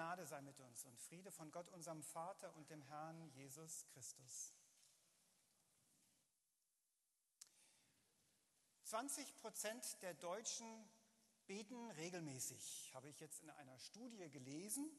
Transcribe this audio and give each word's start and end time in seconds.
Gnade 0.00 0.24
sei 0.26 0.40
mit 0.40 0.58
uns 0.60 0.86
und 0.86 0.98
Friede 0.98 1.30
von 1.30 1.50
Gott, 1.50 1.68
unserem 1.68 2.02
Vater 2.02 2.54
und 2.54 2.70
dem 2.70 2.80
Herrn 2.84 3.28
Jesus 3.34 3.84
Christus. 3.92 4.54
20 8.84 9.36
Prozent 9.36 10.00
der 10.00 10.14
Deutschen 10.14 10.88
beten 11.46 11.90
regelmäßig, 11.90 12.90
habe 12.94 13.10
ich 13.10 13.20
jetzt 13.20 13.42
in 13.42 13.50
einer 13.50 13.78
Studie 13.78 14.30
gelesen. 14.30 14.90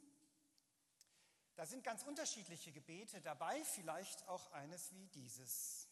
Da 1.56 1.66
sind 1.66 1.84
ganz 1.84 2.04
unterschiedliche 2.04 2.72
Gebete 2.72 3.22
dabei, 3.22 3.64
vielleicht 3.64 4.28
auch 4.28 4.52
eines 4.52 4.94
wie 4.94 5.08
dieses. 5.08 5.88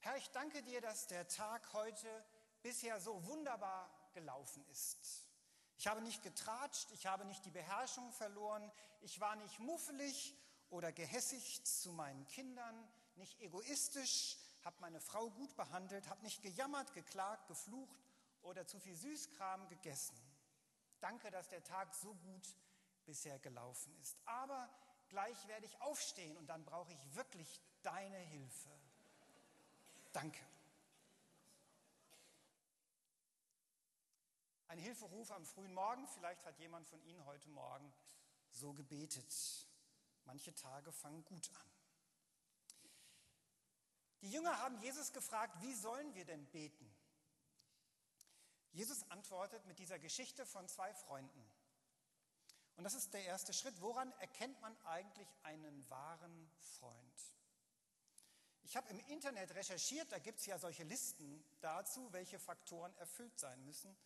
Herr, 0.00 0.16
ich 0.16 0.28
danke 0.32 0.64
dir, 0.64 0.80
dass 0.80 1.06
der 1.06 1.28
Tag 1.28 1.72
heute 1.74 2.26
bisher 2.60 2.98
so 2.98 3.24
wunderbar 3.24 3.88
gelaufen 4.14 4.66
ist. 4.72 5.27
Ich 5.78 5.86
habe 5.86 6.00
nicht 6.02 6.24
getratscht, 6.24 6.90
ich 6.92 7.06
habe 7.06 7.24
nicht 7.24 7.44
die 7.44 7.50
Beherrschung 7.50 8.10
verloren, 8.12 8.68
ich 9.00 9.20
war 9.20 9.36
nicht 9.36 9.60
muffelig 9.60 10.34
oder 10.70 10.90
gehässig 10.90 11.64
zu 11.64 11.92
meinen 11.92 12.26
Kindern, 12.26 12.88
nicht 13.14 13.40
egoistisch, 13.40 14.36
habe 14.64 14.76
meine 14.80 15.00
Frau 15.00 15.30
gut 15.30 15.54
behandelt, 15.56 16.08
habe 16.08 16.22
nicht 16.24 16.42
gejammert, 16.42 16.92
geklagt, 16.94 17.46
geflucht 17.46 18.04
oder 18.42 18.66
zu 18.66 18.80
viel 18.80 18.96
Süßkram 18.96 19.68
gegessen. 19.68 20.18
Danke, 21.00 21.30
dass 21.30 21.48
der 21.48 21.62
Tag 21.62 21.94
so 21.94 22.12
gut 22.12 22.56
bisher 23.06 23.38
gelaufen 23.38 23.96
ist. 24.02 24.16
Aber 24.24 24.68
gleich 25.08 25.46
werde 25.46 25.66
ich 25.66 25.80
aufstehen 25.80 26.36
und 26.36 26.48
dann 26.48 26.64
brauche 26.64 26.92
ich 26.92 27.14
wirklich 27.14 27.60
deine 27.82 28.18
Hilfe. 28.18 28.70
Danke. 30.12 30.44
Ein 34.78 34.84
Hilferuf 34.84 35.32
am 35.32 35.44
frühen 35.44 35.74
Morgen, 35.74 36.06
vielleicht 36.06 36.44
hat 36.44 36.56
jemand 36.60 36.86
von 36.86 37.02
Ihnen 37.02 37.24
heute 37.24 37.48
Morgen 37.48 37.92
so 38.52 38.72
gebetet. 38.72 39.34
Manche 40.24 40.54
Tage 40.54 40.92
fangen 40.92 41.24
gut 41.24 41.50
an. 41.50 41.70
Die 44.22 44.30
Jünger 44.30 44.56
haben 44.60 44.80
Jesus 44.80 45.12
gefragt, 45.12 45.60
wie 45.62 45.74
sollen 45.74 46.14
wir 46.14 46.24
denn 46.24 46.46
beten? 46.52 46.88
Jesus 48.70 49.02
antwortet 49.10 49.66
mit 49.66 49.80
dieser 49.80 49.98
Geschichte 49.98 50.46
von 50.46 50.68
zwei 50.68 50.94
Freunden. 50.94 51.44
Und 52.76 52.84
das 52.84 52.94
ist 52.94 53.12
der 53.12 53.24
erste 53.24 53.52
Schritt. 53.52 53.80
Woran 53.80 54.12
erkennt 54.20 54.60
man 54.60 54.76
eigentlich 54.84 55.28
einen 55.42 55.90
wahren 55.90 56.48
Freund? 56.78 57.34
Ich 58.62 58.76
habe 58.76 58.88
im 58.90 59.00
Internet 59.08 59.56
recherchiert, 59.56 60.12
da 60.12 60.20
gibt 60.20 60.38
es 60.38 60.46
ja 60.46 60.56
solche 60.56 60.84
Listen 60.84 61.42
dazu, 61.62 62.12
welche 62.12 62.38
Faktoren 62.38 62.94
erfüllt 62.98 63.40
sein 63.40 63.64
müssen. 63.64 63.98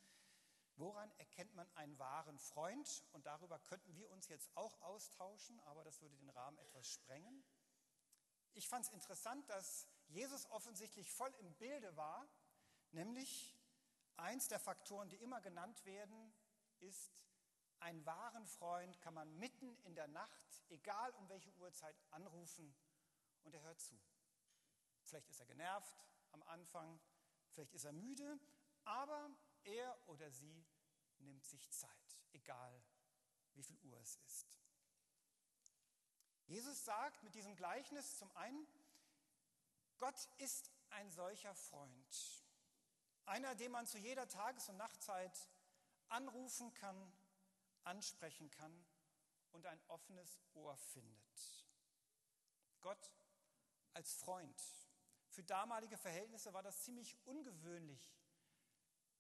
Woran 0.82 1.12
erkennt 1.18 1.54
man 1.54 1.70
einen 1.76 1.96
wahren 2.00 2.40
Freund? 2.40 3.04
Und 3.12 3.24
darüber 3.26 3.60
könnten 3.60 3.94
wir 3.94 4.10
uns 4.10 4.26
jetzt 4.26 4.50
auch 4.56 4.82
austauschen, 4.82 5.60
aber 5.60 5.84
das 5.84 6.00
würde 6.00 6.16
den 6.16 6.30
Rahmen 6.30 6.58
etwas 6.58 6.88
sprengen. 6.88 7.44
Ich 8.54 8.68
fand 8.68 8.86
es 8.86 8.90
interessant, 8.90 9.48
dass 9.48 9.86
Jesus 10.08 10.44
offensichtlich 10.50 11.08
voll 11.12 11.32
im 11.38 11.54
Bilde 11.54 11.96
war, 11.96 12.28
nämlich 12.90 13.56
eins 14.16 14.48
der 14.48 14.58
Faktoren, 14.58 15.08
die 15.08 15.18
immer 15.18 15.40
genannt 15.40 15.84
werden, 15.84 16.34
ist, 16.80 17.12
einen 17.78 18.04
wahren 18.04 18.48
Freund 18.48 19.00
kann 19.00 19.14
man 19.14 19.38
mitten 19.38 19.76
in 19.84 19.94
der 19.94 20.08
Nacht, 20.08 20.64
egal 20.68 21.12
um 21.12 21.28
welche 21.28 21.52
Uhrzeit, 21.58 21.94
anrufen 22.10 22.74
und 23.44 23.54
er 23.54 23.62
hört 23.62 23.80
zu. 23.80 23.96
Vielleicht 25.04 25.30
ist 25.30 25.38
er 25.38 25.46
genervt 25.46 25.96
am 26.32 26.42
Anfang, 26.42 26.98
vielleicht 27.52 27.72
ist 27.72 27.84
er 27.84 27.92
müde, 27.92 28.40
aber 28.82 29.30
er 29.64 29.96
oder 30.08 30.28
sie 30.30 30.64
nimmt 31.22 31.44
sich 31.44 31.70
Zeit, 31.70 32.18
egal 32.32 32.82
wie 33.54 33.62
viel 33.62 33.78
Uhr 33.80 33.98
es 34.00 34.16
ist. 34.16 34.58
Jesus 36.46 36.84
sagt 36.84 37.22
mit 37.22 37.34
diesem 37.34 37.56
Gleichnis 37.56 38.18
zum 38.18 38.30
einen, 38.36 38.66
Gott 39.98 40.28
ist 40.38 40.70
ein 40.90 41.10
solcher 41.10 41.54
Freund, 41.54 42.44
einer, 43.24 43.54
den 43.54 43.70
man 43.70 43.86
zu 43.86 43.98
jeder 43.98 44.28
Tages- 44.28 44.68
und 44.68 44.76
Nachtzeit 44.76 45.48
anrufen 46.08 46.74
kann, 46.74 47.12
ansprechen 47.84 48.50
kann 48.50 48.84
und 49.52 49.66
ein 49.66 49.80
offenes 49.88 50.38
Ohr 50.54 50.76
findet. 50.76 51.66
Gott 52.80 53.12
als 53.94 54.14
Freund. 54.14 54.60
Für 55.28 55.42
damalige 55.44 55.96
Verhältnisse 55.96 56.52
war 56.52 56.62
das 56.62 56.82
ziemlich 56.82 57.16
ungewöhnlich, 57.24 58.21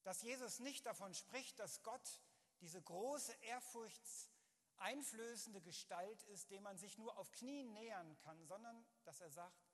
dass 0.04 0.22
Jesus 0.22 0.60
nicht 0.60 0.86
davon 0.86 1.12
spricht, 1.14 1.58
dass 1.58 1.82
Gott 1.82 2.22
diese 2.60 2.80
große, 2.80 3.32
ehrfurchtseinflößende 3.42 5.60
Gestalt 5.60 6.22
ist, 6.24 6.50
dem 6.50 6.62
man 6.62 6.78
sich 6.78 6.96
nur 6.98 7.16
auf 7.18 7.30
Knien 7.32 7.72
nähern 7.72 8.16
kann, 8.18 8.46
sondern 8.46 8.86
dass 9.04 9.20
er 9.20 9.30
sagt, 9.30 9.72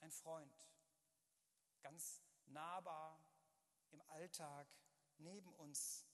ein 0.00 0.10
Freund, 0.10 0.68
ganz 1.82 2.22
nahbar 2.46 3.20
im 3.90 4.00
Alltag, 4.02 4.68
neben 5.18 5.52
uns, 5.54 6.06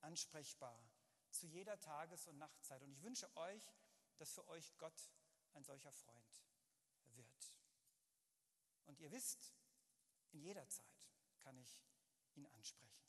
ansprechbar, 0.00 0.82
zu 1.30 1.46
jeder 1.46 1.78
Tages- 1.78 2.26
und 2.26 2.38
Nachtzeit. 2.38 2.82
Und 2.82 2.90
ich 2.90 3.02
wünsche 3.02 3.30
euch, 3.36 3.62
dass 4.16 4.32
für 4.32 4.48
euch 4.48 4.76
Gott 4.78 5.12
ein 5.52 5.62
solcher 5.62 5.92
Freund 5.92 6.42
wird. 7.14 7.54
Und 8.86 8.98
ihr 8.98 9.12
wisst, 9.12 9.54
in 10.32 10.40
jeder 10.40 10.66
Zeit 10.68 11.08
kann 11.38 11.56
ich 11.58 11.80
ihn 12.40 12.46
ansprechen. 12.48 13.00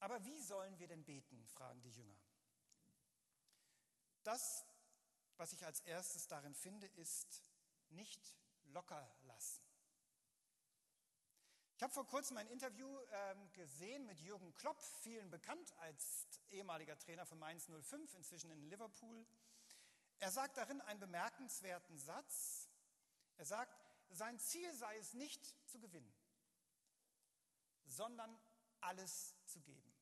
Aber 0.00 0.24
wie 0.24 0.40
sollen 0.40 0.78
wir 0.78 0.88
denn 0.88 1.04
beten, 1.04 1.44
fragen 1.46 1.80
die 1.82 1.90
Jünger. 1.90 2.16
Das, 4.22 4.64
was 5.36 5.52
ich 5.52 5.64
als 5.64 5.80
erstes 5.80 6.26
darin 6.26 6.54
finde, 6.54 6.86
ist 6.86 7.42
nicht 7.90 8.36
locker 8.64 9.08
lassen. 9.22 9.62
Ich 11.76 11.82
habe 11.82 11.92
vor 11.92 12.06
kurzem 12.06 12.38
ein 12.38 12.48
Interview 12.48 12.88
ähm, 13.10 13.52
gesehen 13.52 14.06
mit 14.06 14.18
Jürgen 14.20 14.54
Klopp, 14.54 14.82
vielen 15.02 15.30
bekannt 15.30 15.74
als 15.78 16.26
ehemaliger 16.50 16.98
Trainer 16.98 17.26
von 17.26 17.38
Mainz 17.38 17.66
05, 17.68 18.14
inzwischen 18.14 18.50
in 18.50 18.62
Liverpool. 18.62 19.26
Er 20.18 20.30
sagt 20.30 20.56
darin 20.56 20.80
einen 20.80 21.00
bemerkenswerten 21.00 21.98
Satz. 21.98 22.70
Er 23.36 23.44
sagt, 23.44 23.76
sein 24.08 24.38
Ziel 24.38 24.72
sei 24.72 24.96
es 24.96 25.12
nicht 25.12 25.54
zu 25.68 25.78
gewinnen 25.78 26.14
sondern 27.86 28.38
alles 28.80 29.34
zu 29.46 29.60
geben. 29.60 29.94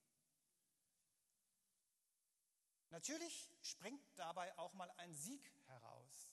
Natürlich 2.91 3.51
springt 3.63 4.03
dabei 4.17 4.57
auch 4.59 4.73
mal 4.75 4.91
ein 4.99 5.13
Sieg 5.15 5.51
heraus. 5.67 6.33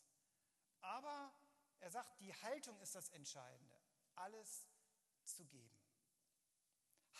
Aber 0.82 1.34
er 1.80 1.90
sagt, 1.90 2.22
die 2.22 2.34
Haltung 2.36 2.80
ist 2.82 2.94
das 2.94 3.10
Entscheidende. 3.10 3.76
Alles 4.16 4.68
zu 5.26 5.46
geben. 5.46 5.76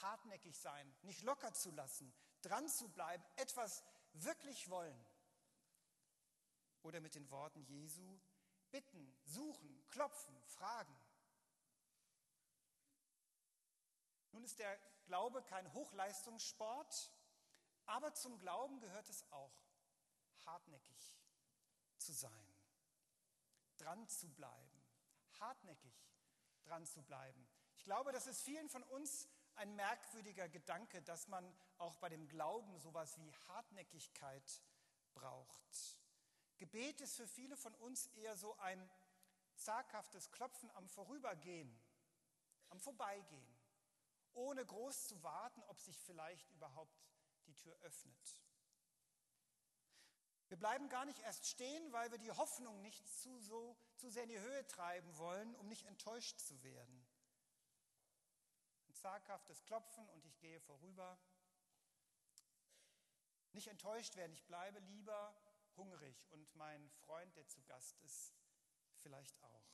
Hartnäckig 0.02 0.58
sein, 0.60 0.96
nicht 1.02 1.24
locker 1.24 1.54
zu 1.54 1.72
lassen, 1.72 2.14
dran 2.42 2.68
zu 2.70 2.90
bleiben, 2.90 3.24
etwas 3.36 3.84
wirklich 4.14 4.70
wollen. 4.70 5.06
Oder 6.84 7.00
mit 7.00 7.16
den 7.16 7.30
Worten 7.30 7.64
Jesu, 7.64 8.20
bitten, 8.70 9.16
suchen, 9.24 9.88
klopfen, 9.90 10.40
fragen. 10.46 10.96
Nun 14.32 14.44
ist 14.44 14.60
der 14.60 14.80
Glaube 15.06 15.44
kein 15.44 15.72
Hochleistungssport, 15.74 17.12
aber 17.86 18.14
zum 18.14 18.38
Glauben 18.40 18.80
gehört 18.80 19.10
es 19.10 19.30
auch, 19.32 19.54
hartnäckig 20.46 21.20
zu 21.98 22.14
sein, 22.14 22.56
dran 23.78 24.08
zu 24.08 24.30
bleiben, 24.30 24.84
hartnäckig 25.40 25.94
dran 26.64 26.86
zu 26.86 27.02
bleiben. 27.04 27.48
Ich 27.76 27.84
glaube, 27.84 28.12
das 28.12 28.28
ist 28.28 28.42
vielen 28.42 28.70
von 28.70 28.84
uns 28.84 29.28
ein 29.56 29.76
merkwürdiger 29.76 30.48
Gedanke, 30.48 31.02
dass 31.02 31.28
man 31.28 31.54
auch 31.78 31.96
bei 31.98 32.10
dem 32.10 32.28
Glauben 32.28 32.80
sowas 32.80 33.18
wie 33.20 33.34
Hartnäckigkeit 33.48 34.62
braucht. 35.14 36.00
Gebet 36.58 37.02
ist 37.02 37.16
für 37.16 37.28
viele 37.28 37.58
von 37.58 37.76
uns 37.76 38.08
eher 38.08 38.38
so 38.38 38.56
ein 38.60 38.90
zaghaftes 39.56 40.32
Klopfen 40.32 40.70
am 40.72 40.88
Vorübergehen, 40.88 41.78
am 42.70 42.80
Vorbeigehen 42.80 43.61
ohne 44.34 44.66
groß 44.66 45.08
zu 45.08 45.24
warten, 45.24 45.64
ob 45.64 45.80
sich 45.80 46.00
vielleicht 46.00 46.50
überhaupt 46.50 47.02
die 47.48 47.56
Tür 47.56 47.76
öffnet. 47.82 48.42
Wir 50.52 50.58
bleiben 50.58 50.90
gar 50.90 51.06
nicht 51.06 51.20
erst 51.20 51.48
stehen, 51.48 51.94
weil 51.94 52.12
wir 52.12 52.18
die 52.18 52.32
Hoffnung 52.32 52.82
nicht 52.82 53.08
zu, 53.08 53.40
so, 53.40 53.78
zu 53.96 54.10
sehr 54.10 54.24
in 54.24 54.30
die 54.30 54.40
Höhe 54.40 54.68
treiben 54.68 55.18
wollen, 55.18 55.56
um 55.56 55.70
nicht 55.70 55.86
enttäuscht 55.86 56.40
zu 56.40 56.62
werden. 56.62 57.08
Ein 58.90 58.96
zaghaftes 58.96 59.64
Klopfen 59.64 60.10
und 60.10 60.26
ich 60.26 60.38
gehe 60.40 60.60
vorüber. 60.60 61.18
Nicht 63.54 63.68
enttäuscht 63.68 64.18
werden, 64.18 64.34
ich 64.34 64.46
bleibe 64.46 64.80
lieber 64.80 65.34
hungrig 65.78 66.26
und 66.32 66.54
mein 66.56 66.90
Freund, 67.06 67.34
der 67.38 67.48
zu 67.48 67.62
Gast 67.64 67.98
ist, 68.00 68.34
vielleicht 69.00 69.42
auch. 69.44 69.72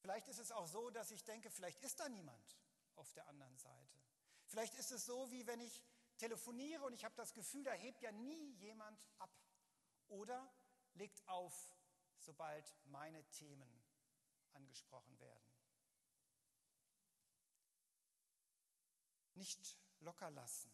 Vielleicht 0.00 0.28
ist 0.28 0.38
es 0.38 0.50
auch 0.52 0.66
so, 0.66 0.90
dass 0.90 1.10
ich 1.10 1.24
denke, 1.24 1.50
vielleicht 1.50 1.80
ist 1.82 2.00
da 2.00 2.08
niemand 2.08 2.58
auf 2.96 3.12
der 3.12 3.26
anderen 3.28 3.56
Seite. 3.56 4.00
Vielleicht 4.46 4.74
ist 4.74 4.90
es 4.90 5.04
so, 5.04 5.30
wie 5.30 5.46
wenn 5.46 5.60
ich 5.60 5.82
telefoniere 6.18 6.84
und 6.84 6.92
ich 6.92 7.04
habe 7.04 7.14
das 7.16 7.34
Gefühl, 7.34 7.64
da 7.64 7.72
hebt 7.72 8.02
ja 8.02 8.12
nie 8.12 8.52
jemand 8.54 9.06
ab. 9.18 9.30
Oder 10.08 10.52
legt 10.94 11.26
auf, 11.28 11.54
sobald 12.18 12.74
meine 12.86 13.22
Themen 13.30 13.82
angesprochen 14.54 15.18
werden. 15.20 15.50
Nicht 19.34 19.78
locker 20.00 20.30
lassen. 20.30 20.70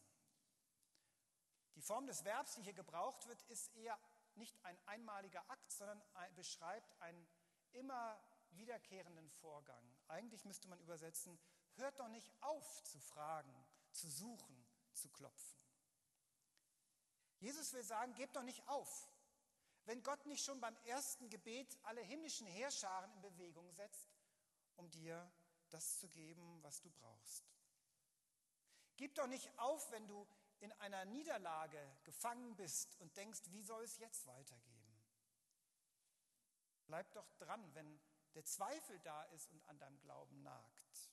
Die 1.75 1.83
Form 1.83 2.07
des 2.07 2.25
Verbs, 2.25 2.55
die 2.55 2.63
hier 2.63 2.73
gebraucht 2.73 3.27
wird, 3.27 3.43
ist 3.43 3.75
eher 3.77 3.99
nicht 4.35 4.59
ein 4.65 4.79
einmaliger 4.87 5.49
Akt, 5.51 5.71
sondern 5.71 6.03
beschreibt 6.35 7.01
einen 7.03 7.29
immer 7.73 8.19
wiederkehrenden 8.59 9.29
Vorgang. 9.31 9.97
Eigentlich 10.09 10.45
müsste 10.45 10.69
man 10.69 10.81
übersetzen, 10.81 11.39
hört 11.75 11.99
doch 11.99 12.09
nicht 12.09 12.31
auf 12.41 12.83
zu 12.85 12.99
fragen, 13.01 13.55
zu 13.93 14.09
suchen, 14.09 14.67
zu 14.93 15.09
klopfen. 15.11 15.61
Jesus 17.39 17.73
will 17.73 17.85
sagen, 17.85 18.15
gebt 18.15 18.37
doch 18.37 18.43
nicht 18.43 18.67
auf. 18.69 19.09
Wenn 19.85 20.03
Gott 20.03 20.27
nicht 20.27 20.45
schon 20.45 20.61
beim 20.61 20.77
ersten 20.85 21.29
Gebet 21.31 21.79
alle 21.83 22.01
himmlischen 22.01 22.47
Heerscharen 22.47 23.13
in 23.13 23.21
Bewegung 23.21 23.71
setzt, 23.73 24.09
um 24.77 24.91
dir 24.91 25.31
das 25.71 25.99
zu 25.99 26.09
geben, 26.09 26.63
was 26.63 26.81
du 26.81 26.91
brauchst. 26.91 27.45
Gib 28.97 29.15
doch 29.15 29.27
nicht 29.27 29.57
auf, 29.59 29.91
wenn 29.93 30.07
du 30.07 30.27
in 30.61 30.73
einer 30.73 31.05
Niederlage 31.05 31.79
gefangen 32.05 32.57
bist 32.57 32.97
und 33.01 33.17
denkst, 33.17 33.43
wie 33.51 33.63
soll 33.63 33.85
es 33.85 33.99
jetzt 33.99 34.27
weitergehen? 34.27 34.77
Bleib 36.87 37.13
doch 37.13 37.31
dran, 37.35 37.75
wenn 37.75 38.01
der 38.37 38.45
Zweifel 38.45 39.01
da 39.01 39.23
ist 39.25 39.51
und 39.51 39.67
an 39.67 39.79
deinem 39.79 39.99
Glauben 39.99 40.43
nagt. 40.43 41.11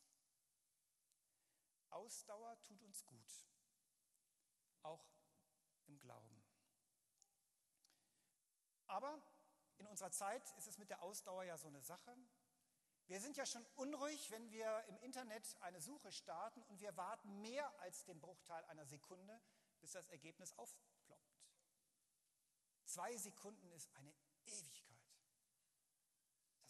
Ausdauer 1.89 2.61
tut 2.63 2.83
uns 2.83 3.05
gut, 3.05 3.47
auch 4.81 5.07
im 5.85 5.97
Glauben. 5.99 6.43
Aber 8.87 9.21
in 9.77 9.87
unserer 9.87 10.11
Zeit 10.11 10.51
ist 10.57 10.67
es 10.67 10.77
mit 10.77 10.89
der 10.89 11.01
Ausdauer 11.01 11.45
ja 11.45 11.57
so 11.57 11.67
eine 11.67 11.81
Sache. 11.81 12.13
Wir 13.07 13.21
sind 13.21 13.37
ja 13.37 13.45
schon 13.45 13.65
unruhig, 13.75 14.29
wenn 14.31 14.51
wir 14.51 14.83
im 14.87 14.97
Internet 14.97 15.55
eine 15.61 15.79
Suche 15.79 16.11
starten 16.11 16.61
und 16.63 16.81
wir 16.81 16.95
warten 16.97 17.41
mehr 17.41 17.73
als 17.79 18.03
den 18.03 18.19
Bruchteil 18.19 18.65
einer 18.65 18.85
Sekunde, 18.85 19.41
bis 19.79 19.91
das 19.91 20.07
Ergebnis 20.09 20.51
aufploppt. 20.57 21.41
Zwei 22.85 23.15
Sekunden 23.15 23.71
ist 23.71 23.89
eine 23.95 24.13
Ewigkeit. 24.45 24.72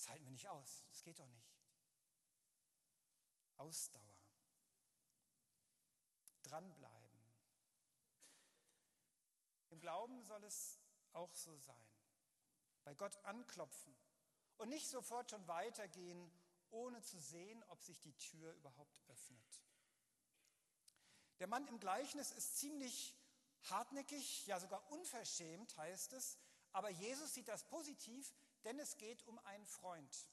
Das 0.03 0.09
halten 0.09 0.25
wir 0.25 0.31
nicht 0.31 0.49
aus. 0.49 0.83
Das 0.89 1.01
geht 1.01 1.17
doch 1.17 1.29
nicht. 1.29 1.55
Ausdauer. 3.55 4.17
Dranbleiben. 6.41 7.23
Im 9.69 9.79
Glauben 9.79 10.21
soll 10.25 10.43
es 10.43 10.77
auch 11.13 11.33
so 11.33 11.57
sein. 11.57 11.87
Bei 12.83 12.93
Gott 12.95 13.15
anklopfen 13.23 13.95
und 14.57 14.67
nicht 14.67 14.89
sofort 14.89 15.31
schon 15.31 15.47
weitergehen, 15.47 16.29
ohne 16.69 17.01
zu 17.01 17.17
sehen, 17.17 17.63
ob 17.69 17.81
sich 17.81 18.01
die 18.01 18.17
Tür 18.17 18.51
überhaupt 18.55 18.99
öffnet. 19.07 19.63
Der 21.39 21.47
Mann 21.47 21.65
im 21.67 21.79
Gleichnis 21.79 22.31
ist 22.31 22.57
ziemlich 22.57 23.15
hartnäckig, 23.69 24.47
ja 24.47 24.59
sogar 24.59 24.85
unverschämt 24.91 25.77
heißt 25.77 26.11
es, 26.11 26.37
aber 26.73 26.89
Jesus 26.89 27.33
sieht 27.33 27.47
das 27.47 27.63
positiv, 27.63 28.33
denn 28.63 28.79
es 28.79 28.97
geht 28.97 29.23
um 29.27 29.37
einen 29.39 29.65
Freund. 29.65 30.29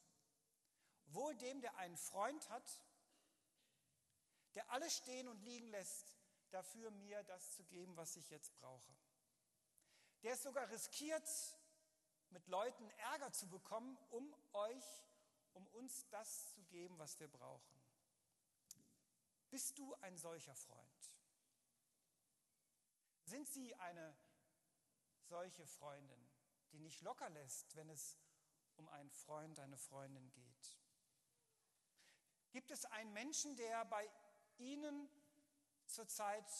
Wohl 1.06 1.34
dem, 1.36 1.60
der 1.60 1.76
einen 1.76 1.96
Freund 1.96 2.48
hat, 2.50 2.84
der 4.54 4.70
alles 4.70 4.96
stehen 4.96 5.28
und 5.28 5.40
liegen 5.42 5.68
lässt, 5.68 6.16
dafür 6.50 6.90
mir 6.90 7.22
das 7.24 7.52
zu 7.54 7.64
geben, 7.64 7.96
was 7.96 8.16
ich 8.16 8.30
jetzt 8.30 8.54
brauche. 8.58 8.94
Der 10.22 10.34
es 10.34 10.42
sogar 10.42 10.68
riskiert, 10.70 11.28
mit 12.30 12.46
Leuten 12.46 12.88
Ärger 12.90 13.32
zu 13.32 13.48
bekommen, 13.48 13.96
um 14.10 14.34
euch, 14.52 15.04
um 15.52 15.66
uns 15.68 16.08
das 16.10 16.52
zu 16.52 16.62
geben, 16.64 16.98
was 16.98 17.18
wir 17.18 17.28
brauchen. 17.28 17.80
Bist 19.50 19.78
du 19.78 19.94
ein 19.96 20.16
solcher 20.16 20.54
Freund? 20.54 21.12
Sind 23.24 23.48
Sie 23.48 23.74
eine 23.74 24.16
solche 25.22 25.66
Freundin, 25.66 26.29
die 26.72 26.80
nicht 26.80 27.00
locker 27.02 27.28
lässt, 27.30 27.76
wenn 27.76 27.88
es 27.88 28.18
um 28.76 28.88
einen 28.88 29.10
Freund, 29.10 29.58
eine 29.58 29.76
Freundin 29.76 30.30
geht? 30.30 30.78
Gibt 32.52 32.70
es 32.70 32.84
einen 32.86 33.12
Menschen, 33.12 33.56
der 33.56 33.84
bei 33.84 34.10
Ihnen 34.58 35.08
zurzeit 35.86 36.50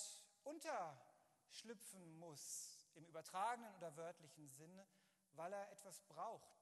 unterschlüpfen 0.45 2.19
muss, 2.19 2.89
im 2.95 3.05
übertragenen 3.07 3.75
oder 3.77 3.97
wörtlichen 3.97 4.49
Sinne, 4.49 4.87
weil 5.33 5.53
er 5.53 5.71
etwas 5.73 6.01
braucht 6.03 6.61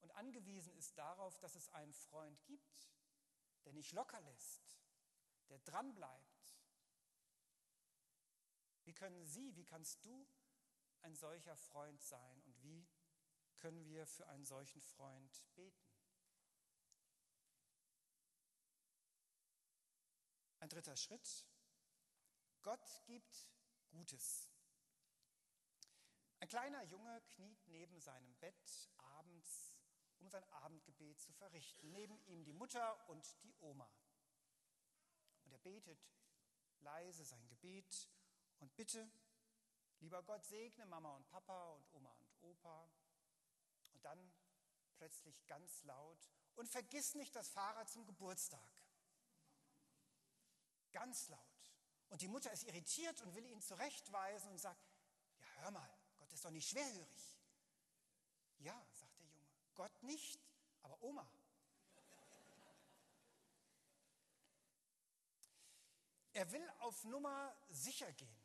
und 0.00 0.16
angewiesen 0.16 0.74
ist 0.76 0.96
darauf, 0.96 1.38
dass 1.38 1.54
es 1.54 1.68
einen 1.72 1.92
Freund 1.92 2.42
gibt, 2.44 2.90
der 3.64 3.72
nicht 3.72 3.92
locker 3.92 4.20
lässt, 4.22 4.78
der 5.48 5.58
dranbleibt. 5.60 6.56
Wie 8.84 8.94
können 8.94 9.26
Sie, 9.26 9.54
wie 9.56 9.64
kannst 9.64 10.04
du 10.04 10.26
ein 11.02 11.14
solcher 11.14 11.56
Freund 11.56 12.00
sein 12.02 12.42
und 12.42 12.62
wie 12.62 12.86
können 13.58 13.84
wir 13.86 14.06
für 14.06 14.26
einen 14.28 14.44
solchen 14.44 14.80
Freund 14.80 15.44
beten? 15.54 15.90
Ein 20.60 20.68
dritter 20.68 20.96
Schritt. 20.96 21.46
Gott 22.62 23.02
gibt 23.06 23.48
Gutes. 23.88 24.50
Ein 26.40 26.48
kleiner 26.48 26.82
Junge 26.84 27.20
kniet 27.34 27.66
neben 27.66 28.00
seinem 28.00 28.34
Bett 28.36 28.90
abends, 28.98 29.78
um 30.18 30.28
sein 30.30 30.44
Abendgebet 30.52 31.20
zu 31.20 31.32
verrichten. 31.32 31.90
Neben 31.92 32.18
ihm 32.26 32.44
die 32.44 32.52
Mutter 32.52 33.08
und 33.08 33.42
die 33.42 33.54
Oma. 33.60 33.90
Und 35.44 35.52
er 35.52 35.58
betet 35.58 35.98
leise 36.80 37.24
sein 37.24 37.46
Gebet 37.48 38.08
und 38.58 38.74
bitte, 38.76 39.10
lieber 40.00 40.22
Gott, 40.22 40.44
segne 40.44 40.86
Mama 40.86 41.14
und 41.16 41.28
Papa 41.28 41.70
und 41.72 41.94
Oma 41.94 42.10
und 42.10 42.42
Opa. 42.42 42.90
Und 43.92 44.04
dann 44.04 44.32
plötzlich 44.96 45.46
ganz 45.46 45.82
laut, 45.84 46.30
und 46.56 46.68
vergiss 46.68 47.14
nicht 47.14 47.34
das 47.34 47.48
Fahrrad 47.48 47.88
zum 47.88 48.04
Geburtstag. 48.04 48.60
Ganz 50.92 51.28
laut. 51.28 51.40
Und 52.10 52.20
die 52.20 52.28
Mutter 52.28 52.52
ist 52.52 52.64
irritiert 52.64 53.20
und 53.22 53.34
will 53.34 53.46
ihn 53.46 53.62
zurechtweisen 53.62 54.50
und 54.50 54.58
sagt, 54.58 54.84
ja, 55.38 55.46
hör 55.62 55.70
mal, 55.70 55.98
Gott 56.18 56.32
ist 56.32 56.44
doch 56.44 56.50
nicht 56.50 56.68
schwerhörig. 56.68 57.38
Ja, 58.58 58.74
sagt 58.92 59.16
der 59.16 59.24
Junge, 59.24 59.46
Gott 59.74 60.02
nicht, 60.02 60.38
aber 60.82 61.00
Oma. 61.02 61.30
Er 66.32 66.52
will 66.52 66.70
auf 66.80 67.04
Nummer 67.04 67.56
sicher 67.68 68.12
gehen. 68.12 68.39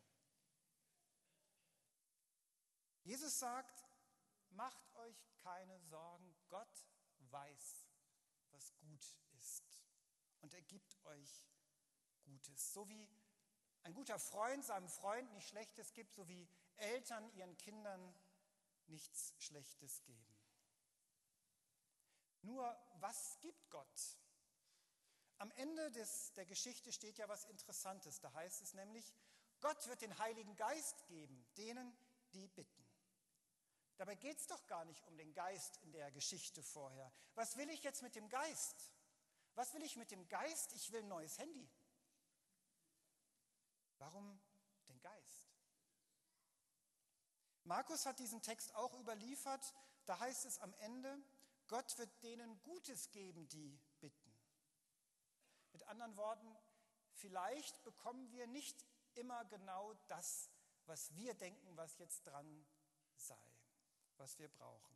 Jesus 3.06 3.40
sagt, 3.40 3.86
macht 4.50 4.94
euch 4.96 5.16
keine 5.44 5.80
Sorgen, 5.80 6.36
Gott 6.50 6.86
weiß, 7.32 7.88
was 8.52 8.76
gut 8.78 9.18
ist. 9.40 9.80
Und 10.42 10.54
er 10.54 10.62
gibt 10.64 10.98
euch 11.06 11.48
Gutes. 12.24 12.74
So 12.74 12.90
wie 12.90 13.08
ein 13.84 13.94
guter 13.94 14.18
Freund 14.18 14.66
seinem 14.66 14.90
Freund 14.90 15.32
nicht 15.34 15.48
Schlechtes 15.48 15.94
gibt, 15.94 16.14
so 16.14 16.28
wie 16.28 16.48
Eltern 16.78 17.32
ihren 17.36 17.56
Kindern 17.58 18.16
nichts 18.88 19.36
Schlechtes 19.38 20.04
geben. 20.04 20.36
Nur 22.42 22.76
was 23.00 23.40
gibt 23.40 23.70
Gott? 23.70 24.18
Am 25.38 25.52
Ende 25.52 25.92
des, 25.92 26.34
der 26.34 26.46
Geschichte 26.46 26.92
steht 26.92 27.18
ja 27.18 27.28
was 27.30 27.46
Interessantes. 27.46 28.20
Da 28.20 28.34
heißt 28.34 28.62
es 28.62 28.74
nämlich, 28.74 29.14
Gott 29.62 29.88
wird 29.88 30.02
den 30.02 30.18
Heiligen 30.18 30.56
Geist 30.56 31.06
geben, 31.08 31.46
denen, 31.58 31.96
die 32.34 32.48
bitten. 32.48 32.85
Dabei 33.98 34.16
geht 34.16 34.38
es 34.38 34.48
doch 34.48 34.66
gar 34.68 34.84
nicht 34.86 35.06
um 35.08 35.18
den 35.18 35.34
Geist 35.34 35.78
in 35.78 35.92
der 35.92 36.12
Geschichte 36.12 36.62
vorher. 36.62 37.12
Was 37.34 37.56
will 37.58 37.70
ich 37.70 37.84
jetzt 37.84 38.02
mit 38.02 38.16
dem 38.16 38.28
Geist? 38.30 38.92
Was 39.54 39.74
will 39.74 39.84
ich 39.84 39.96
mit 39.96 40.12
dem 40.12 40.28
Geist? 40.28 40.74
Ich 40.74 40.92
will 40.92 41.02
ein 41.02 41.08
neues 41.08 41.38
Handy. 41.38 41.70
Warum 43.98 44.42
den 44.90 45.00
Geist? 45.00 45.50
Markus 47.64 48.06
hat 48.06 48.20
diesen 48.20 48.42
Text 48.42 48.76
auch 48.76 48.94
überliefert. 49.00 49.74
Da 50.06 50.20
heißt 50.20 50.46
es 50.46 50.60
am 50.60 50.74
Ende, 50.76 51.18
Gott 51.68 51.98
wird 51.98 52.22
denen 52.22 52.62
Gutes 52.62 53.10
geben, 53.12 53.48
die 53.48 53.80
bitten. 54.00 54.34
Mit 55.72 55.84
anderen 55.88 56.16
Worten, 56.16 56.56
vielleicht 57.14 57.84
bekommen 57.84 58.30
wir 58.32 58.46
nicht 58.48 58.86
immer 59.16 59.46
genau 59.46 59.94
das, 60.08 60.52
was 60.86 61.16
wir 61.16 61.34
denken, 61.34 61.76
was 61.76 61.98
jetzt 61.98 62.28
dran 62.28 62.68
sei, 63.16 63.55
was 64.18 64.38
wir 64.40 64.50
brauchen. 64.50 64.96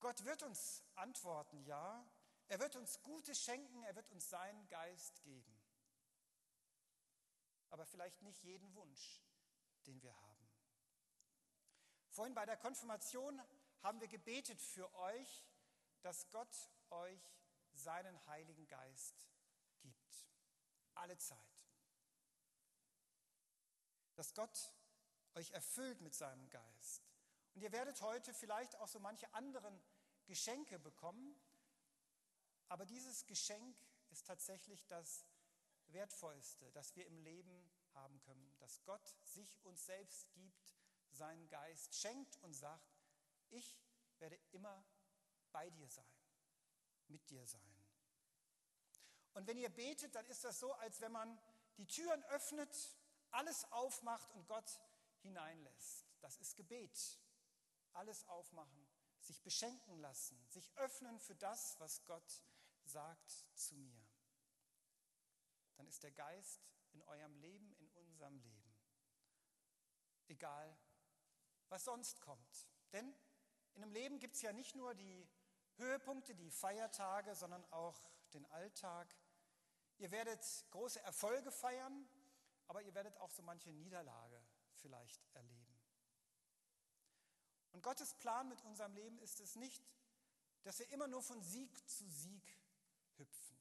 Gott 0.00 0.24
wird 0.24 0.42
uns 0.42 0.82
antworten, 0.94 1.62
ja, 1.64 2.04
Er 2.48 2.60
wird 2.60 2.76
uns 2.76 3.00
Gutes 3.02 3.42
schenken, 3.42 3.82
er 3.84 3.94
wird 3.96 4.10
uns 4.10 4.28
seinen 4.28 4.68
Geist 4.68 5.22
geben. 5.22 5.58
Aber 7.70 7.86
vielleicht 7.86 8.20
nicht 8.20 8.42
jeden 8.42 8.74
Wunsch, 8.74 9.22
den 9.86 10.02
wir 10.02 10.14
haben. 10.14 10.50
Vorhin 12.10 12.34
bei 12.34 12.44
der 12.44 12.58
Konfirmation 12.58 13.40
haben 13.80 14.00
wir 14.00 14.08
gebetet 14.08 14.60
für 14.60 14.92
euch, 14.96 15.42
dass 16.02 16.30
Gott 16.30 16.70
euch 16.90 17.38
seinen 17.72 18.26
Heiligen 18.26 18.66
Geist 18.66 19.26
gibt. 19.80 20.26
Alle 20.94 21.16
Zeit. 21.16 21.38
Dass 24.14 24.34
Gott 24.34 24.74
euch 25.34 25.50
erfüllt 25.50 26.00
mit 26.00 26.14
seinem 26.14 26.48
Geist. 26.50 27.02
Und 27.54 27.62
ihr 27.62 27.72
werdet 27.72 28.00
heute 28.02 28.32
vielleicht 28.34 28.76
auch 28.76 28.88
so 28.88 28.98
manche 28.98 29.32
anderen 29.34 29.80
Geschenke 30.26 30.78
bekommen, 30.78 31.36
aber 32.68 32.86
dieses 32.86 33.26
Geschenk 33.26 33.76
ist 34.10 34.26
tatsächlich 34.26 34.86
das 34.86 35.26
Wertvollste, 35.88 36.70
das 36.72 36.96
wir 36.96 37.06
im 37.06 37.18
Leben 37.18 37.70
haben 37.94 38.18
können, 38.20 38.56
dass 38.58 38.82
Gott 38.84 39.14
sich 39.24 39.62
uns 39.64 39.84
selbst 39.84 40.32
gibt, 40.32 40.74
seinen 41.10 41.48
Geist 41.48 41.94
schenkt 41.94 42.42
und 42.42 42.54
sagt, 42.54 42.96
ich 43.50 43.78
werde 44.18 44.38
immer 44.52 44.84
bei 45.50 45.68
dir 45.70 45.88
sein, 45.90 46.04
mit 47.08 47.28
dir 47.28 47.46
sein. 47.46 47.60
Und 49.34 49.46
wenn 49.46 49.58
ihr 49.58 49.70
betet, 49.70 50.14
dann 50.14 50.26
ist 50.26 50.44
das 50.44 50.58
so, 50.58 50.72
als 50.74 51.00
wenn 51.00 51.12
man 51.12 51.38
die 51.76 51.86
Türen 51.86 52.22
öffnet, 52.24 52.74
alles 53.30 53.70
aufmacht 53.72 54.30
und 54.32 54.46
Gott 54.46 54.80
hineinlässt. 55.22 56.06
Das 56.20 56.36
ist 56.36 56.56
Gebet. 56.56 57.18
Alles 57.92 58.24
aufmachen, 58.28 58.88
sich 59.20 59.42
beschenken 59.42 59.98
lassen, 59.98 60.42
sich 60.48 60.72
öffnen 60.76 61.18
für 61.18 61.34
das, 61.34 61.78
was 61.78 62.04
Gott 62.04 62.42
sagt 62.84 63.46
zu 63.54 63.76
mir. 63.76 64.06
Dann 65.76 65.86
ist 65.86 66.02
der 66.02 66.12
Geist 66.12 66.60
in 66.92 67.02
eurem 67.02 67.34
Leben, 67.36 67.74
in 67.76 67.90
unserem 67.92 68.38
Leben. 68.38 68.76
Egal, 70.28 70.78
was 71.68 71.84
sonst 71.84 72.20
kommt. 72.20 72.68
Denn 72.92 73.14
in 73.74 73.82
einem 73.82 73.92
Leben 73.92 74.18
gibt 74.18 74.36
es 74.36 74.42
ja 74.42 74.52
nicht 74.52 74.74
nur 74.74 74.94
die 74.94 75.28
Höhepunkte, 75.76 76.34
die 76.34 76.50
Feiertage, 76.50 77.34
sondern 77.34 77.64
auch 77.72 78.00
den 78.34 78.46
Alltag. 78.46 79.14
Ihr 79.98 80.10
werdet 80.10 80.44
große 80.70 81.00
Erfolge 81.00 81.50
feiern, 81.50 82.08
aber 82.66 82.82
ihr 82.82 82.94
werdet 82.94 83.16
auch 83.18 83.30
so 83.30 83.42
manche 83.42 83.72
Niederlage 83.72 84.42
vielleicht 84.82 85.24
erleben. 85.34 85.62
Und 87.72 87.82
Gottes 87.82 88.14
Plan 88.14 88.48
mit 88.48 88.60
unserem 88.62 88.94
Leben 88.94 89.18
ist 89.18 89.40
es 89.40 89.56
nicht, 89.56 89.82
dass 90.62 90.78
wir 90.78 90.90
immer 90.90 91.08
nur 91.08 91.22
von 91.22 91.42
Sieg 91.42 91.88
zu 91.88 92.06
Sieg 92.08 92.60
hüpfen, 93.16 93.58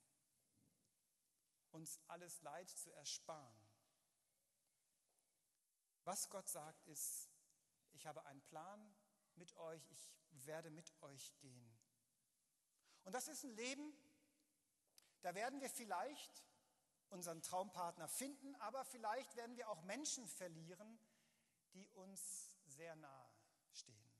uns 1.71 1.99
alles 2.07 2.41
Leid 2.41 2.69
zu 2.69 2.91
ersparen. 2.91 3.61
Was 6.03 6.29
Gott 6.29 6.49
sagt 6.49 6.85
ist, 6.87 7.29
ich 7.93 8.05
habe 8.05 8.25
einen 8.25 8.41
Plan 8.41 8.95
mit 9.35 9.55
euch, 9.57 9.83
ich 10.31 10.45
werde 10.45 10.69
mit 10.69 10.93
euch 11.01 11.37
gehen. 11.39 11.79
Und 13.03 13.13
das 13.13 13.27
ist 13.27 13.43
ein 13.43 13.55
Leben, 13.55 13.93
da 15.21 15.33
werden 15.35 15.61
wir 15.61 15.69
vielleicht 15.69 16.43
unseren 17.09 17.41
Traumpartner 17.41 18.07
finden, 18.07 18.55
aber 18.55 18.85
vielleicht 18.85 19.35
werden 19.35 19.57
wir 19.57 19.69
auch 19.69 19.81
Menschen 19.83 20.27
verlieren, 20.27 20.99
die 21.73 21.87
uns 21.89 22.57
sehr 22.65 22.95
nahe 22.95 23.31
stehen. 23.71 24.11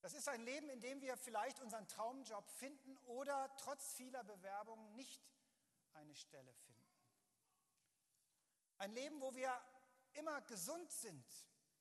Das 0.00 0.14
ist 0.14 0.28
ein 0.28 0.42
Leben, 0.42 0.68
in 0.68 0.80
dem 0.80 1.00
wir 1.00 1.16
vielleicht 1.16 1.60
unseren 1.60 1.86
Traumjob 1.86 2.50
finden 2.50 2.98
oder 3.04 3.54
trotz 3.56 3.92
vieler 3.94 4.24
Bewerbungen 4.24 4.94
nicht 4.96 5.22
eine 5.94 6.14
Stelle 6.16 6.52
finden. 6.52 6.82
Ein 8.78 8.92
Leben, 8.92 9.20
wo 9.20 9.32
wir 9.34 9.52
immer 10.14 10.40
gesund 10.42 10.90
sind, 10.90 11.24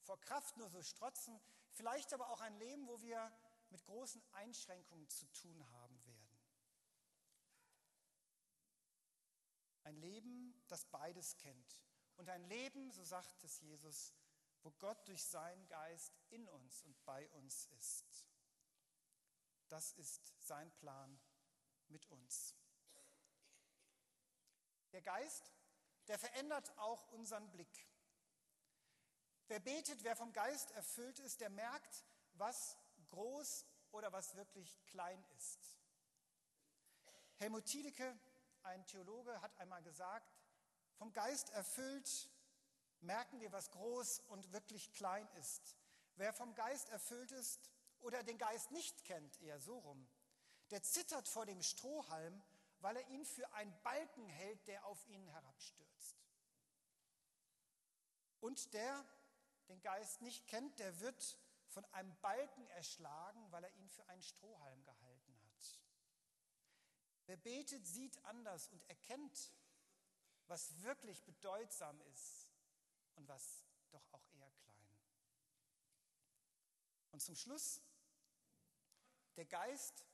vor 0.01 0.19
Kraft 0.21 0.55
nur 0.57 0.69
so 0.69 0.83
strotzen, 0.83 1.41
vielleicht 1.71 2.13
aber 2.13 2.29
auch 2.29 2.41
ein 2.41 2.55
Leben, 2.59 2.87
wo 2.87 3.01
wir 3.01 3.31
mit 3.69 3.83
großen 3.85 4.21
Einschränkungen 4.33 5.09
zu 5.09 5.25
tun 5.33 5.65
haben 5.71 6.05
werden. 6.05 6.39
Ein 9.83 9.95
Leben, 9.95 10.63
das 10.67 10.85
beides 10.85 11.37
kennt. 11.37 11.81
Und 12.21 12.29
ein 12.29 12.43
Leben, 12.49 12.91
so 12.91 13.03
sagt 13.03 13.43
es 13.43 13.61
Jesus, 13.61 14.13
wo 14.61 14.69
Gott 14.73 15.07
durch 15.07 15.23
seinen 15.23 15.67
Geist 15.67 16.13
in 16.29 16.47
uns 16.49 16.83
und 16.83 17.03
bei 17.03 17.27
uns 17.31 17.65
ist. 17.79 18.27
Das 19.69 19.93
ist 19.93 20.31
sein 20.39 20.69
Plan 20.73 21.19
mit 21.87 22.05
uns. 22.11 22.53
Der 24.91 25.01
Geist, 25.01 25.51
der 26.09 26.19
verändert 26.19 26.77
auch 26.77 27.07
unseren 27.07 27.49
Blick. 27.49 27.89
Wer 29.47 29.59
betet, 29.59 30.03
wer 30.03 30.15
vom 30.15 30.31
Geist 30.31 30.69
erfüllt 30.73 31.17
ist, 31.17 31.41
der 31.41 31.49
merkt, 31.49 32.05
was 32.33 32.77
groß 33.09 33.65
oder 33.93 34.13
was 34.13 34.35
wirklich 34.35 34.79
klein 34.85 35.25
ist. 35.37 35.75
Helmut 37.37 37.65
Thielicke, 37.65 38.15
ein 38.61 38.85
Theologe, 38.85 39.41
hat 39.41 39.57
einmal 39.57 39.81
gesagt, 39.81 40.31
vom 41.01 41.13
Geist 41.13 41.49
erfüllt 41.49 42.29
merken 42.99 43.41
wir, 43.41 43.51
was 43.51 43.71
groß 43.71 44.19
und 44.27 44.51
wirklich 44.51 44.93
klein 44.93 45.27
ist. 45.39 45.75
Wer 46.13 46.31
vom 46.31 46.53
Geist 46.53 46.89
erfüllt 46.89 47.31
ist 47.31 47.71
oder 48.01 48.21
den 48.21 48.37
Geist 48.37 48.69
nicht 48.69 49.03
kennt, 49.05 49.41
eher 49.41 49.59
so 49.59 49.79
rum, 49.79 50.07
der 50.69 50.83
zittert 50.83 51.27
vor 51.27 51.47
dem 51.47 51.63
Strohhalm, 51.63 52.43
weil 52.81 52.97
er 52.97 53.07
ihn 53.07 53.25
für 53.25 53.51
einen 53.53 53.75
Balken 53.81 54.27
hält, 54.27 54.67
der 54.67 54.85
auf 54.85 55.03
ihn 55.07 55.27
herabstürzt. 55.29 56.23
Und 58.39 58.71
der 58.75 59.03
den 59.69 59.81
Geist 59.81 60.21
nicht 60.21 60.45
kennt, 60.45 60.77
der 60.77 60.99
wird 60.99 61.39
von 61.69 61.83
einem 61.93 62.15
Balken 62.17 62.67
erschlagen, 62.67 63.51
weil 63.51 63.63
er 63.63 63.73
ihn 63.73 63.89
für 63.89 64.07
einen 64.07 64.21
Strohhalm 64.21 64.83
gehalten 64.83 65.41
hat. 65.41 65.81
Wer 67.25 67.37
betet, 67.37 67.87
sieht 67.87 68.23
anders 68.23 68.67
und 68.67 68.87
erkennt, 68.87 69.51
was 70.51 70.81
wirklich 70.81 71.23
bedeutsam 71.23 72.01
ist 72.01 72.51
und 73.15 73.25
was 73.29 73.63
doch 73.89 74.05
auch 74.11 74.27
eher 74.33 74.51
klein. 74.51 74.99
Und 77.11 77.21
zum 77.21 77.37
Schluss, 77.37 77.81
der 79.37 79.45
Geist, 79.45 80.05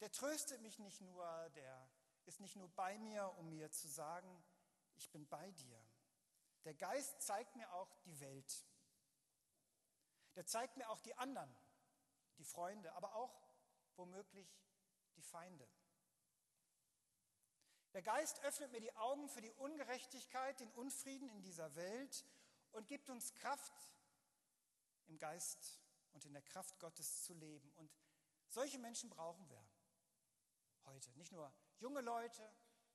der 0.00 0.12
tröstet 0.12 0.60
mich 0.60 0.78
nicht 0.80 1.00
nur, 1.00 1.48
der 1.54 1.90
ist 2.26 2.40
nicht 2.40 2.56
nur 2.56 2.68
bei 2.74 2.98
mir, 2.98 3.26
um 3.38 3.48
mir 3.48 3.70
zu 3.70 3.88
sagen, 3.88 4.44
ich 4.96 5.10
bin 5.10 5.26
bei 5.28 5.50
dir. 5.52 5.82
Der 6.64 6.74
Geist 6.74 7.22
zeigt 7.22 7.56
mir 7.56 7.72
auch 7.72 7.96
die 8.04 8.20
Welt. 8.20 8.66
Der 10.34 10.44
zeigt 10.44 10.76
mir 10.76 10.90
auch 10.90 11.00
die 11.00 11.14
anderen, 11.16 11.56
die 12.36 12.44
Freunde, 12.44 12.92
aber 12.92 13.14
auch 13.14 13.34
womöglich 13.96 14.60
die 15.16 15.22
Feinde. 15.22 15.66
Der 17.94 18.02
Geist 18.02 18.40
öffnet 18.40 18.72
mir 18.72 18.80
die 18.80 18.94
Augen 18.96 19.28
für 19.28 19.40
die 19.40 19.52
Ungerechtigkeit, 19.52 20.58
den 20.58 20.70
Unfrieden 20.72 21.28
in 21.28 21.42
dieser 21.42 21.74
Welt 21.76 22.24
und 22.72 22.88
gibt 22.88 23.08
uns 23.08 23.32
Kraft, 23.34 23.72
im 25.06 25.16
Geist 25.16 25.80
und 26.12 26.24
in 26.24 26.32
der 26.32 26.42
Kraft 26.42 26.80
Gottes 26.80 27.22
zu 27.22 27.34
leben. 27.34 27.70
Und 27.76 27.88
solche 28.48 28.80
Menschen 28.80 29.10
brauchen 29.10 29.48
wir 29.48 29.64
heute. 30.86 31.12
Nicht 31.12 31.30
nur 31.30 31.52
junge 31.78 32.00
Leute, 32.00 32.42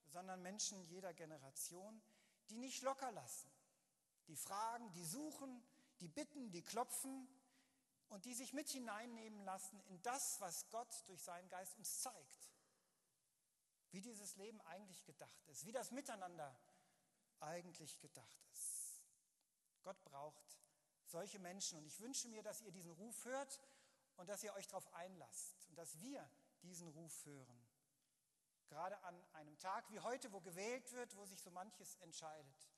sondern 0.07 0.41
Menschen 0.41 0.83
jeder 0.83 1.13
Generation, 1.13 2.01
die 2.49 2.57
nicht 2.57 2.81
locker 2.81 3.13
lassen, 3.13 3.49
die 4.27 4.35
fragen, 4.35 4.91
die 4.91 5.05
suchen, 5.05 5.63
die 6.01 6.09
bitten, 6.09 6.51
die 6.51 6.61
klopfen 6.61 7.25
und 8.09 8.25
die 8.25 8.33
sich 8.33 8.51
mit 8.51 8.67
hineinnehmen 8.67 9.45
lassen 9.45 9.79
in 9.87 10.01
das, 10.01 10.41
was 10.41 10.69
Gott 10.71 11.03
durch 11.07 11.21
seinen 11.21 11.47
Geist 11.47 11.77
uns 11.77 12.01
zeigt. 12.01 12.49
Wie 13.91 14.01
dieses 14.01 14.35
Leben 14.35 14.61
eigentlich 14.61 15.03
gedacht 15.05 15.47
ist, 15.47 15.65
wie 15.65 15.71
das 15.71 15.91
Miteinander 15.91 16.55
eigentlich 17.39 17.99
gedacht 17.99 18.45
ist. 18.51 19.01
Gott 19.83 20.03
braucht 20.03 20.59
solche 21.05 21.39
Menschen 21.39 21.77
und 21.77 21.85
ich 21.85 21.99
wünsche 21.99 22.27
mir, 22.27 22.43
dass 22.43 22.61
ihr 22.61 22.71
diesen 22.71 22.91
Ruf 22.91 23.25
hört 23.25 23.59
und 24.17 24.29
dass 24.29 24.43
ihr 24.43 24.53
euch 24.53 24.67
darauf 24.67 24.93
einlasst 24.93 25.65
und 25.69 25.77
dass 25.77 25.99
wir 26.01 26.29
diesen 26.61 26.87
Ruf 26.89 27.25
hören. 27.25 27.67
Gerade 28.67 29.01
an 29.03 29.25
einem 29.33 29.57
Tag 29.57 29.89
wie 29.89 29.99
heute, 29.99 30.31
wo 30.31 30.41
gewählt 30.41 30.91
wird, 30.91 31.15
wo 31.15 31.25
sich 31.25 31.41
so 31.41 31.49
manches 31.49 31.95
entscheidet. 31.97 32.69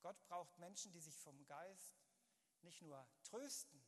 Gott 0.00 0.16
braucht 0.28 0.58
Menschen, 0.58 0.92
die 0.92 1.00
sich 1.00 1.18
vom 1.18 1.44
Geist 1.46 2.00
nicht 2.62 2.80
nur 2.80 3.06
trösten 3.24 3.82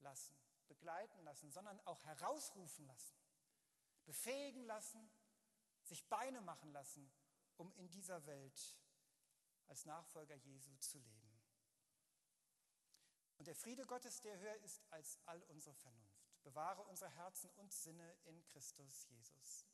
lassen, 0.00 0.34
begleiten 0.68 1.20
lassen, 1.24 1.50
sondern 1.50 1.78
auch 1.80 2.02
herausrufen 2.04 2.86
lassen, 2.86 3.16
befähigen 4.06 4.64
lassen, 4.64 5.10
sich 5.88 6.06
Beine 6.08 6.40
machen 6.40 6.70
lassen, 6.70 7.10
um 7.56 7.72
in 7.72 7.88
dieser 7.90 8.24
Welt 8.26 8.78
als 9.66 9.84
Nachfolger 9.84 10.36
Jesu 10.36 10.74
zu 10.76 10.98
leben. 10.98 11.28
Und 13.38 13.46
der 13.46 13.54
Friede 13.54 13.86
Gottes, 13.86 14.20
der 14.20 14.38
höher 14.38 14.56
ist 14.56 14.82
als 14.90 15.18
all 15.26 15.42
unsere 15.44 15.74
Vernunft. 15.74 16.18
Bewahre 16.42 16.82
unsere 16.82 17.10
Herzen 17.10 17.50
und 17.52 17.72
Sinne 17.72 18.16
in 18.24 18.44
Christus 18.46 19.06
Jesus. 19.08 19.66